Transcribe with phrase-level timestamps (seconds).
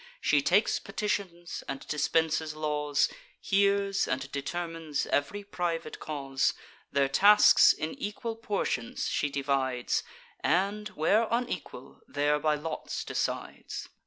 [0.19, 3.07] She takes petitions, and dispenses laws,
[3.39, 6.55] Hears and determines ev'ry private cause;
[6.91, 10.01] Their tasks in equal portions she divides,
[10.39, 13.89] And, where unequal, there by lots decides.